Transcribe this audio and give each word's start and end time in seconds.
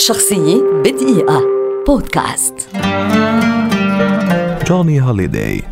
شخصية 0.00 0.62
بدقيقة. 0.84 1.42
بودكاست. 1.86 2.54
جوني 4.66 5.02
هوليداي 5.02 5.62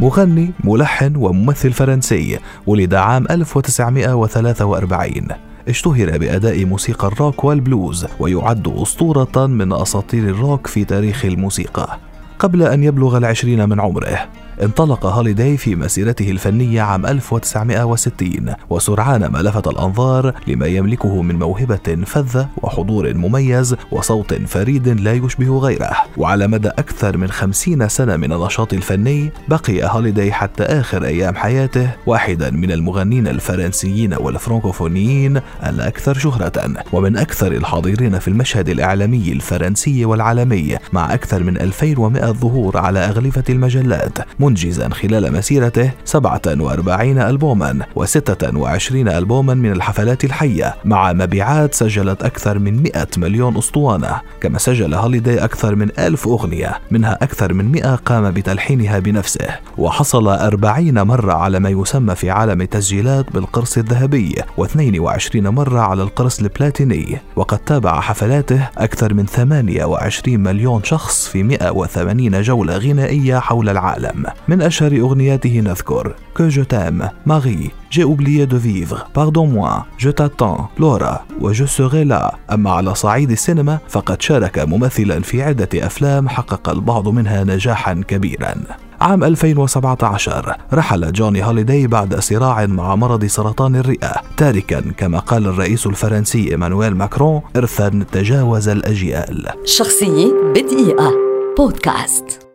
مغني 0.00 0.52
ملحن 0.64 1.16
وممثل 1.16 1.72
فرنسي 1.72 2.38
ولد 2.66 2.94
عام 2.94 3.26
1943 3.30 5.28
اشتهر 5.68 6.18
بأداء 6.18 6.64
موسيقى 6.64 7.08
الروك 7.08 7.44
والبلوز 7.44 8.06
ويعد 8.20 8.68
أسطورة 8.68 9.46
من 9.46 9.72
أساطير 9.72 10.24
الروك 10.24 10.66
في 10.66 10.84
تاريخ 10.84 11.24
الموسيقى. 11.24 11.98
قبل 12.38 12.62
أن 12.62 12.84
يبلغ 12.84 13.16
العشرين 13.16 13.68
من 13.68 13.80
عمره. 13.80 14.28
انطلق 14.62 15.06
هوليداي 15.06 15.56
في 15.56 15.76
مسيرته 15.76 16.30
الفنية 16.30 16.82
عام 16.82 17.06
1960 17.06 18.54
وسرعان 18.70 19.26
ما 19.26 19.38
لفت 19.38 19.66
الأنظار 19.66 20.34
لما 20.46 20.66
يملكه 20.66 21.22
من 21.22 21.38
موهبة 21.38 22.04
فذة 22.06 22.48
وحضور 22.62 23.14
مميز 23.14 23.76
وصوت 23.90 24.34
فريد 24.34 24.88
لا 24.88 25.12
يشبه 25.12 25.58
غيره. 25.58 25.90
وعلى 26.16 26.46
مدى 26.46 26.68
أكثر 26.68 27.16
من 27.16 27.30
خمسين 27.30 27.88
سنة 27.88 28.16
من 28.16 28.32
النشاط 28.32 28.72
الفني 28.72 29.30
بقي 29.48 29.84
هوليداي 29.84 30.32
حتى 30.32 30.62
آخر 30.62 31.04
أيام 31.04 31.34
حياته 31.34 31.90
واحدا 32.06 32.50
من 32.50 32.72
المغنين 32.72 33.28
الفرنسيين 33.28 34.14
والفرنكوفونيين 34.14 35.40
الأكثر 35.66 36.18
شهرة 36.18 36.74
ومن 36.92 37.16
أكثر 37.16 37.52
الحاضرين 37.52 38.18
في 38.18 38.28
المشهد 38.28 38.68
الإعلامي 38.68 39.32
الفرنسي 39.32 40.04
والعالمي 40.04 40.76
مع 40.92 41.14
أكثر 41.14 41.42
من 41.42 41.56
2100 41.56 42.32
ظهور 42.32 42.78
على 42.78 42.98
أغلفة 42.98 43.44
المجلات. 43.50 44.18
منجزا 44.46 44.88
خلال 44.88 45.32
مسيرته 45.32 45.90
47 46.04 47.18
ألبوما 47.18 47.78
و26 47.98 48.92
ألبوما 48.92 49.54
من 49.54 49.72
الحفلات 49.72 50.24
الحية 50.24 50.74
مع 50.84 51.12
مبيعات 51.12 51.74
سجلت 51.74 52.22
أكثر 52.22 52.58
من 52.58 52.82
100 52.82 53.06
مليون 53.16 53.56
أسطوانة 53.56 54.20
كما 54.40 54.58
سجل 54.58 54.94
هوليداي 54.94 55.44
أكثر 55.44 55.74
من 55.74 55.88
ألف 55.98 56.28
أغنية 56.28 56.80
منها 56.90 57.18
أكثر 57.22 57.52
من 57.52 57.72
100 57.72 57.94
قام 57.94 58.30
بتلحينها 58.30 58.98
بنفسه. 58.98 59.48
وحصل 59.78 60.28
40 60.28 61.02
مرة 61.02 61.32
على 61.32 61.60
ما 61.60 61.68
يسمى 61.68 62.14
في 62.14 62.30
عالم 62.30 62.60
التسجيلات 62.60 63.32
بالقرص 63.32 63.78
الذهبي 63.78 64.34
و22 64.60 65.36
مرة 65.36 65.80
على 65.80 66.02
القرص 66.02 66.40
البلاتيني. 66.40 67.18
وقد 67.36 67.58
تابع 67.58 68.00
حفلاته 68.00 68.68
أكثر 68.78 69.14
من 69.14 69.26
28 69.26 70.40
مليون 70.40 70.84
شخص 70.84 71.28
في 71.28 71.42
180 71.42 72.42
جولة 72.42 72.76
غنائية 72.76 73.38
حول 73.38 73.68
العالم. 73.68 74.26
من 74.48 74.62
أشهر 74.62 75.00
أغنياته 75.00 75.60
نذكر. 75.60 76.14
Que 76.38 76.50
je 76.50 76.60
t'aime, 76.60 77.10
Marie, 77.24 77.70
J'ai 77.90 78.04
oublié 78.04 78.46
de 78.46 78.56
vivre, 78.56 78.98
Pardon-moi, 79.14 79.86
Je 79.98 80.10
t'attends, 80.10 80.68
Laura. 80.78 81.24
و 81.40 81.52
Je 81.52 81.64
serai 81.64 82.04
là. 82.04 82.36
أما 82.52 82.70
على 82.70 82.94
صعيد 82.94 83.30
السينما 83.30 83.78
فقد 83.88 84.22
شارك 84.22 84.58
ممثلا 84.58 85.20
في 85.20 85.42
عدة 85.42 85.68
أفلام 85.74 86.28
حقق 86.28 86.68
البعض 86.68 87.08
منها 87.08 87.44
نجاحا 87.44 87.94
كبيرا 88.08 88.54
عام 89.00 89.24
2017 89.24 90.56
رحل 90.72 91.12
جوني 91.12 91.44
هوليداي 91.44 91.86
بعد 91.86 92.20
صراع 92.20 92.66
مع 92.66 92.94
مرض 92.96 93.24
سرطان 93.24 93.76
الرئة. 93.76 94.12
تاركا 94.36 94.80
كما 94.96 95.18
قال 95.18 95.46
الرئيس 95.46 95.86
الفرنسي 95.86 96.50
إيمانويل 96.50 96.94
ماكرون 96.94 97.40
إرثا 97.56 98.04
تجاوز 98.12 98.68
الأجيال. 98.68 99.48
شخصية 99.64 100.32
بدقيقة. 100.54 101.12
بودكاست. 101.58 102.45